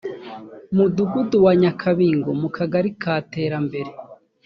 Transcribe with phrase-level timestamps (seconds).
[0.75, 3.91] mudugudu wa nyakabingo mu kagari ka terambere